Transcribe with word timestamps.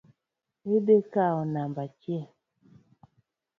Idhi 0.75 0.97
kawo 1.13 1.41
namba 1.53 1.81
achiel. 1.87 2.25